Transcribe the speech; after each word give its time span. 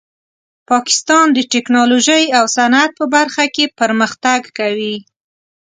پاکستان 0.69 1.25
د 1.33 1.39
ټیکنالوژۍ 1.53 2.23
او 2.37 2.45
صنعت 2.55 2.91
په 2.99 3.05
برخه 3.15 3.43
کې 3.55 3.73
پرمختګ 3.79 4.41
کوي. 4.57 4.95